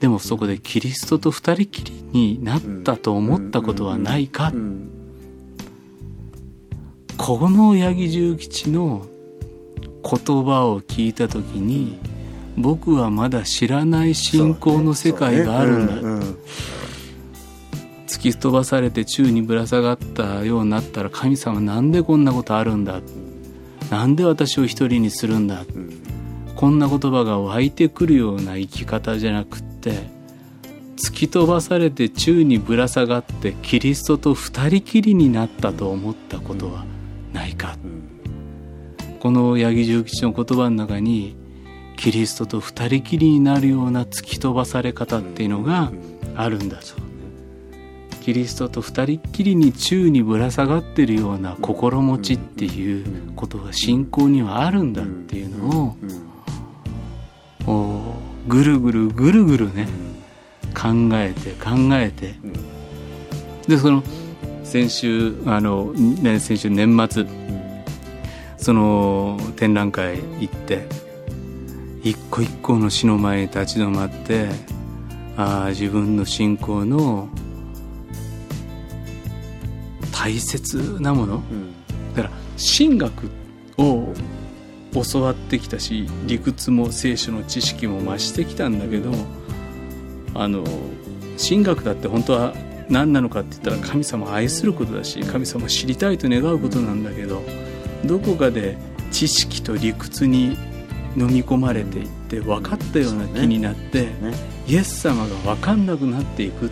[0.00, 4.52] でもそこでキリストと二人きりになったと思ったことはないか、
[7.18, 9.06] この八木重吉の
[10.02, 11.98] 言葉を聞いた時に
[12.56, 15.94] 僕はまだ知らない信仰の世界があるんだ、
[18.06, 23.02] 突き飛ばされて宙にぶら下がったようになったら神様なんでこんなことあるんだ。
[23.90, 25.66] なんで私を一人にするんだ、
[26.56, 29.92] こんな言葉が湧いてくるような生き方じゃなくって
[30.96, 36.84] 突き飛ばされて宙にぶら下がってキリストと二人きりになったと思ったことは
[37.32, 37.78] ないか、
[39.20, 41.36] この八木重吉の言葉の中に
[41.96, 45.90] キリストと二人きりになるような突き飛ばされ方っていうのが
[46.36, 47.00] あるんだと。
[48.20, 55.96] キリストと二人っきりに宙にぶら下がってるような心持ちっていうことが信仰にはあるんだっていうの
[57.66, 59.88] をぐるぐるぐるぐるね
[60.74, 62.34] 考えて考えて。
[63.68, 64.02] でその
[64.64, 67.40] 先週あの、ね、先週年末。
[68.60, 70.86] その展覧会行って
[72.02, 74.48] 一個一個の死の前に立ち止まって
[75.36, 77.28] あ自分の信仰の
[80.12, 81.72] 大切なもの、うん、
[82.14, 82.30] だから
[82.78, 83.30] 神学
[83.78, 84.12] を
[84.92, 89.12] 教わってきたし理屈も聖書の知識も増してきたんだけど
[90.34, 90.64] あの
[91.38, 92.54] 神学だって本当は
[92.88, 97.42] 何なのかって言ったら神様を愛することだし神様を知りたいと願うことなんだけど
[98.04, 98.76] どこかで
[99.10, 100.56] 知識と理屈に
[101.16, 104.08] 飲み込まれていって分かったような気になって、
[104.66, 106.70] イエス様が分かんなくなっていく。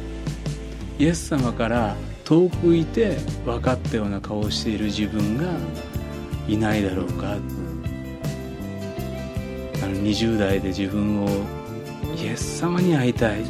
[0.98, 5.44] イエス様から遠くいて分かったような顔をしている自分が
[6.48, 7.37] いないだろうか、
[9.82, 11.28] あの20代で自分を
[12.16, 13.46] イエス様に会いたいっ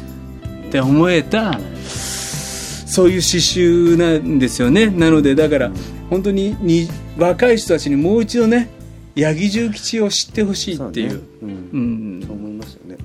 [0.71, 4.87] て思えたそういう刺繍なんですよね。
[4.87, 5.71] なのでだから
[6.09, 6.87] 本当にに
[7.17, 8.69] 若い人たちにもう一度ね
[9.15, 11.09] 八木重吉を知ってほしいっていう。
[11.09, 11.23] そう、ね。
[11.43, 12.97] うん、うん、思いますよね。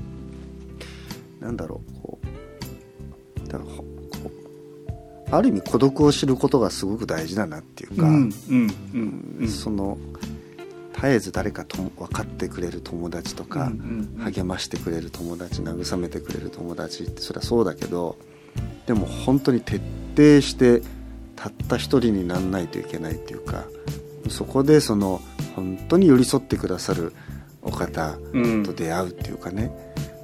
[1.41, 2.19] なんだろうこ
[3.45, 3.95] うだからこう
[5.31, 9.99] ある意味孤独を知ることがすごく大事だなっていうか、うんうんうん、その
[11.05, 13.71] 絶えず誰かと分かってくれる友達とか、
[14.19, 18.17] 励ましてくれる友達慰めてくれる友達ってそれはそうだけど
[18.87, 19.77] でも本当に徹
[20.17, 20.81] 底して
[21.37, 23.65] たった一人にならないといけないっていうか
[24.31, 25.21] そこでその
[25.55, 27.13] 本当に寄り添ってくださる
[27.61, 28.17] お方
[28.65, 29.71] と出会うっていうかね、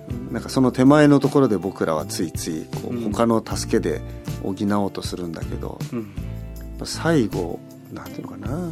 [0.09, 4.01] うん、なんかその手前のところで僕らはついついこう他の助けで
[4.43, 6.15] 補おうとするんだけど、うん、
[6.85, 7.61] 最後
[7.93, 8.71] なんていうのかな、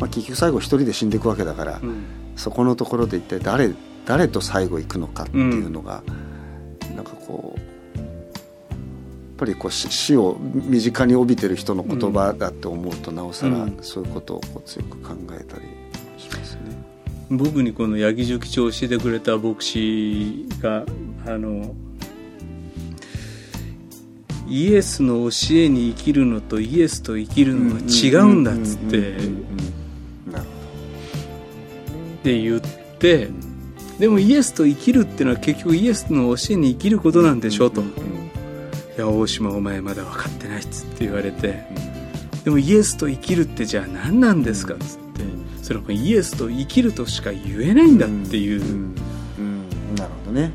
[0.00, 3.72] まあ、結局最後一人で死んでいくわけだから、うん、そこのところで一体誰
[4.06, 6.02] 誰と最後行くのかっていうのが、
[6.88, 7.60] うん、なんかこう
[9.40, 15.62] ぱりこう死を身近に帯びてる人の言葉だって思うとなおさらそういうことをこう強く考えたり
[16.18, 16.60] しますね。
[17.30, 20.84] 僕にこの八木重吉を教えてくれた牧師が
[21.26, 21.74] あの
[24.46, 29.16] イエスの教えに生きるのとイエスと生きるのは違うんだっつって
[32.20, 33.28] って言って
[33.98, 37.82] でもイエスと生きるっていうのは結局イエスの教えに生きることなんでしょと。
[39.00, 41.64] や大島お前まだ分かってない」っつって言われて
[42.44, 45.24] 「でもイエスと生きるってじゃあ何なんですか?」っつって
[45.62, 50.52] それはイエスと生きるとしか言えないんだっていう、うんうんうん、なるほどね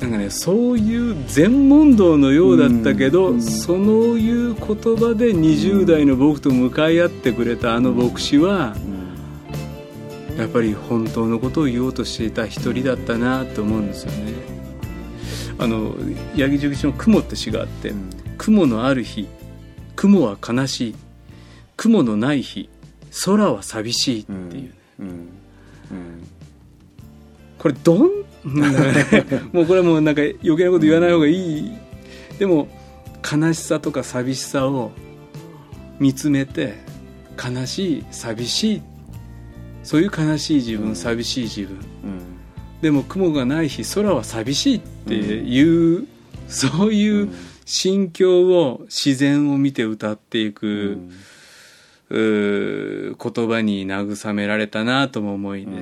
[0.00, 3.78] なんかねそういう全問答のようだったけど、そう
[4.18, 8.74] いう言葉で20代の僕と向かい合ってくれたあの牧師は、
[10.42, 14.32] やっぱり本当のことを言おうとしていた一人だったなと思うんですよね。
[15.58, 15.94] あの
[16.36, 19.28] 八木重吉の「雲」って詩があって、うん、雲のある日
[19.94, 20.94] 雲は悲しい。
[21.76, 22.68] 雲のない日
[23.24, 25.28] 空は寂しいっていう、うんうん、
[27.58, 28.10] これどん？
[29.52, 31.72] もうこれもなんか余計なこと言わない方がいい。
[32.38, 32.68] でも
[33.22, 34.90] 悲しさとか寂しさを
[36.00, 36.74] 見つめて
[37.42, 38.82] 悲しい寂しい
[39.82, 41.78] そういう悲しい自分、寂しい自分、
[42.80, 46.08] でも雲がない日空は寂しいっていう、うん、
[46.48, 47.32] そういう
[47.64, 50.98] 心境を自然を見て歌っていく、
[52.10, 52.18] う
[53.10, 55.72] ん、言葉に慰められたなとも思いね。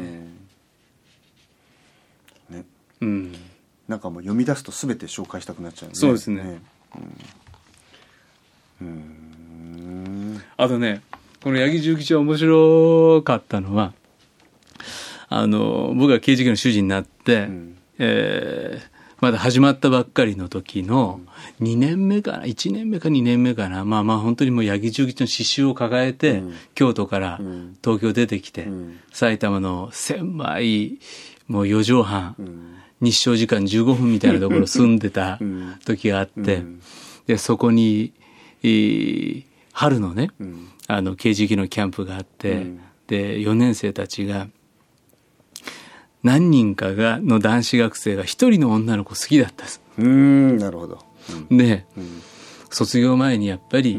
[2.51, 2.65] うん、ね。
[3.01, 3.35] うん、
[3.89, 5.95] なんかもう読み出すと全て紹介したくなっちゃうね。
[5.95, 6.43] そうですね。
[6.45, 6.61] ね。
[8.83, 11.03] うん、あとね
[11.43, 13.95] この八木重吉は面白かったのは
[15.31, 21.21] あの、僕が刑事局の主人になって、うん、えー、まだ始まったばっかりの時の
[21.61, 27.41] 2年目かな、1年目か2年目かな、まあまあ本当にもう八木重吉の刺繍を抱えて、うん、京都から
[27.83, 30.99] 東京出てきて、うん、埼玉の狭い、
[31.47, 32.37] もう4畳半、
[33.01, 35.39] 日照時間15分みたいなところ住んでた
[35.87, 36.65] 時があって、
[37.27, 38.13] で、そこに、
[39.73, 40.31] 春のね、
[40.93, 42.67] あの、刑事局のキャンプがあって、
[43.07, 44.49] で、4年生たちが、
[46.23, 49.65] 何人かがの男子学生が一人の女の子好きだった
[49.99, 50.99] うんなるほど、
[51.51, 52.23] うん、で、うん、
[52.71, 53.99] 卒業前にやっぱり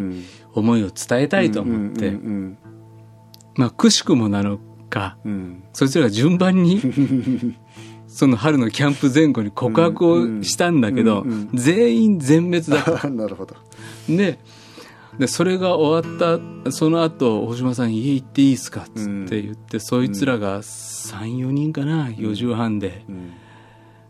[0.53, 2.13] 思いを伝えたいと思って、
[3.55, 6.81] まあくしくもなのか、うん、そいつらが順番に
[8.07, 13.09] その春のキャンプ前後に告白をしたんだけど、全員全滅だった。
[13.09, 13.55] なるほど。
[14.09, 14.37] で、
[15.19, 16.17] でそれが終わっ
[16.63, 18.81] たその後大島さん家行っていいですか？
[18.81, 23.03] っつって言って、そいつらが34人かな4畳半で、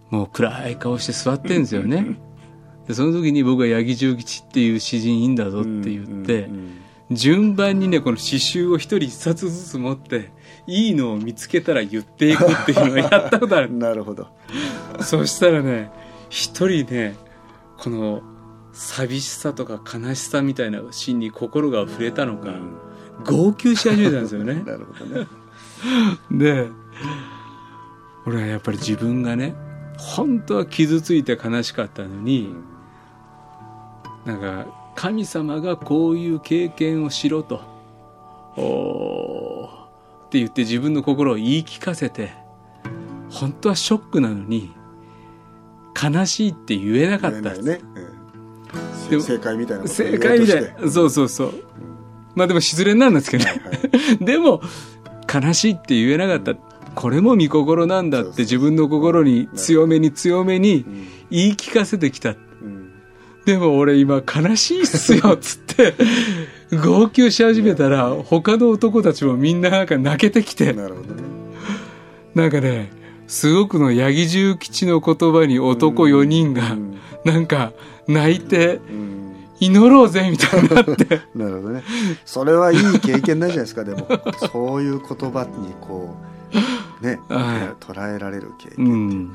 [0.10, 2.18] もう暗い顔して座ってんですよね。
[2.88, 6.50] でその時に僕は八木重吉っていう詩人いいんだぞって言って、
[7.12, 10.32] 順番にねこの詩集を一人一冊ずつ持って
[10.68, 13.74] いいのを見つけたら言っていくっていうのをやったことある。
[13.76, 14.28] なるほど。
[15.02, 15.90] そしたらね
[16.30, 17.16] 一人ね
[17.78, 18.22] この
[18.74, 22.78] 寂しさとか悲しさみたいなシーンに心が触れたのか、うん、
[23.24, 24.56] 号泣し始めたんですよね。
[24.66, 25.28] なるほどね。
[26.32, 26.70] で
[28.26, 29.56] 俺はやっぱり自分がね
[29.98, 32.54] 本当は傷ついて悲しかったのに、
[34.26, 37.62] うん、なんか神様がこういう経験をしろと
[38.58, 39.66] お
[40.28, 42.34] って言って自分の心を言い聞かせて
[43.30, 44.74] 本当はショックなのに
[46.02, 47.54] 悲しいって言えなかった。
[47.54, 48.11] ね、うん、
[49.10, 50.62] 正解みたいな正解みたい。
[50.62, 51.52] なそうそうそう、う。
[51.52, 51.54] ん、
[52.36, 53.58] まあでも失恋なんですけどね、は
[54.22, 54.62] い、 でも
[55.32, 56.56] 悲しいって言えなかった。
[56.94, 60.86] これも見心なんだって自分の心に強めに強めに
[61.30, 62.36] 言い聞かせてきた、
[63.46, 65.96] でも俺今悲しいっすよっつって
[66.84, 70.74] 号泣し始めたら他の男たちもみんななんか泣けてきて。
[70.74, 71.24] なるほど、ね、
[72.36, 72.92] なんかね
[73.28, 76.78] すごくの八木重吉の言葉に男4人が
[77.24, 77.72] なんか
[78.12, 78.80] 泣いて
[79.60, 81.22] 祈ろうぜみたいになって。
[81.36, 81.84] なるほどね。
[82.26, 84.08] それはいい経験なんじゃないですかでも。
[84.52, 86.32] そういう言葉にこう
[87.02, 89.28] ね、 はい、捉えられる経験、うん、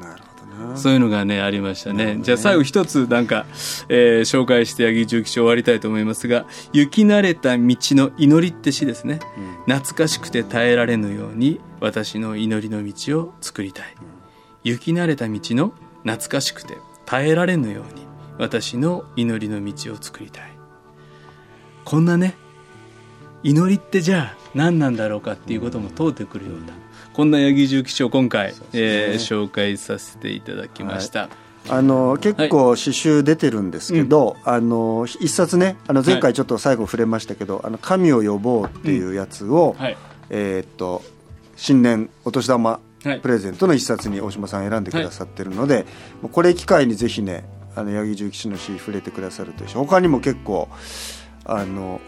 [0.00, 3.46] なるほどそういうのがねありましたね、ね、じゃあ最後一つなんか、
[3.88, 9.18] えー、紹介して八木重吉終わりたいと思いますが「行き慣れた道の祈り」って詩ですね、
[9.66, 13.94] うん、懐かしくて耐えられぬように私の祈りの道を作りたい、
[14.64, 15.72] うん、行き慣れた道の
[16.04, 18.03] 懐かしくて耐えられぬように
[18.38, 20.50] 私の祈りの道を作りたい。
[21.84, 22.34] こんなね
[23.42, 26.72] 祈りってじゃあ何なんだろうかっていうことも問うてくるような
[27.12, 28.58] こんな八木重吉を今回、ね。
[28.72, 31.20] えー、紹介させていただきました。
[31.20, 31.30] はい。
[31.70, 39.82] あの結構詩集出てるんですけど、はいうん、あの一冊ねあの前回ちょっと最後触れましたけど「あの神を呼ぼう」っていうやつを、うん。
[39.82, 39.96] はい、
[40.30, 41.02] えー、っと
[41.56, 42.80] 新年お年玉
[43.22, 45.86] プレゼントの一冊に大島さん選んでくださってるので、はい、
[46.32, 47.44] これ機会にぜひね
[47.76, 50.68] あの八木重吉の詩触れてくださるとし他にも結構
[51.44, 52.00] あの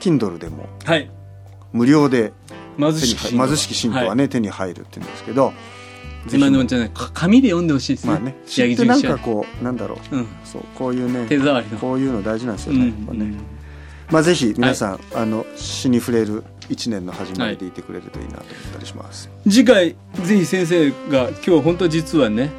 [0.00, 0.68] Kindle でも
[1.72, 2.32] 無料で
[2.78, 5.52] 貧しき貧しき信徒はね、手に入るって言うんですけど
[6.32, 11.78] 今のじゃない紙で読んでほしいですね,、まあね、詩ってなんかこうなんだろう,、うん、そうこういうね手触りの。
[11.78, 13.18] こういうの大事なんですよね,、うん。
[13.18, 13.38] ね。
[14.10, 22.50] まあ、ぜひ皆さん、はい、あの詩に触れる一年の始まりでいてくれるといいなと思ったりします、はい、次回ぜひ先生が今日本当実はね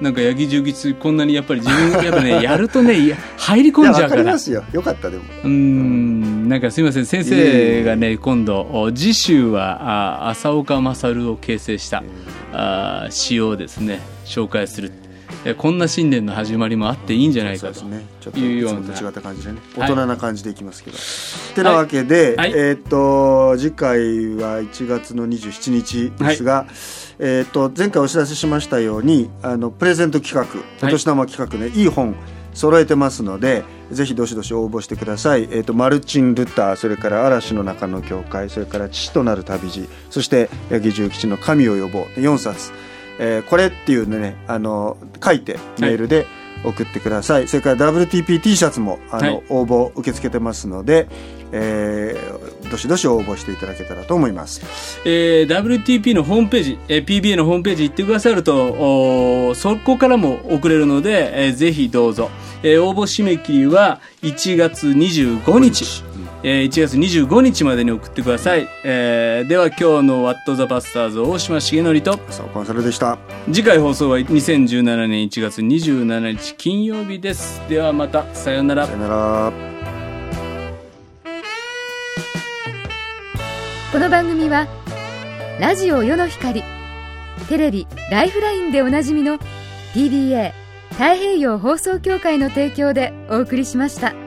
[0.00, 4.24] なんか八木重吉こんなにやっぱり自分やっぱね やるとね入り込んじゃうから。
[4.24, 4.64] ますよ。
[4.72, 5.22] よかったでも。
[5.44, 12.02] うん、なんかすみません先生がね今度次週はあ浅岡勝を形成した
[12.52, 15.03] あ詩をですね紹介する。
[15.52, 19.58] こんな新年の始まりもあっていいんじゃないかというような、ね、違った感じでね。
[19.76, 20.96] 大人な感じでいきますけど。
[20.96, 21.02] は
[21.52, 23.98] い、てなわけで、はい、えっ、と次回
[24.36, 26.54] は1月の27日ですが。
[26.54, 26.66] はい。
[27.18, 32.16] えーと、前回お知らせしましたようにあのプレゼント企画お年玉企画ね、はい、いい本
[32.54, 42.04] 揃えてますのでぜひどしどし応募してください、えーと、マルチン・ルターそれから嵐の中の教会それから父となる旅路そして八木重吉の神を呼ぼう。
[42.20, 42.72] 4冊、
[43.18, 46.26] えー、これっていうねあの書いてメールで、はい
[46.64, 47.46] 送ってください。
[47.46, 51.08] それから WTPT シャツもあの、はい、応募受け付けてますので、
[51.52, 62.30] えー、どしどし応募していただけたらと思います、えー、WTP のホームページ、えー、PBA のホームページ行ってくださるとおそこからも送れるので、えー、ぜひどうぞ、
[62.64, 66.02] えー、応募締め切りは1月25日
[66.46, 73.18] えー、1月25日までに送ってください、えー、では今日の「ワット・ザ・バスターズ」大島重則と浅尾コンサルでした。
[73.46, 77.62] 次回放送は2017年1月27日金曜日です。
[77.68, 78.86] ではまたさようなら。
[78.86, 79.52] さよなら。
[83.90, 84.66] この番組は
[85.58, 86.62] ラジオ世の光
[87.48, 89.38] テレビ「ライフライン」でおなじみの
[89.94, 90.52] TBA
[90.90, 94.23] 太平洋放送協会の提供でお送りしました。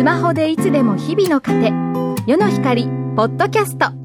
[0.00, 1.70] スマホでいつでも日々の糧
[2.26, 2.86] 世の光
[3.16, 3.99] ポッドキャスト。